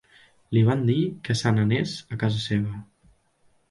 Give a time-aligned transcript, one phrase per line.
[0.57, 0.95] Li van dir
[1.29, 2.85] que se n'anés a casa seva.